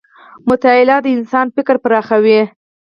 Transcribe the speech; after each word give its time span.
مطالعه 0.49 0.97
د 1.03 1.07
انسان 1.15 1.47
فکر 1.55 1.75
پراخوي. 1.83 2.41